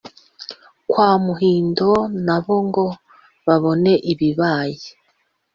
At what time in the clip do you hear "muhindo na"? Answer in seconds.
1.23-2.37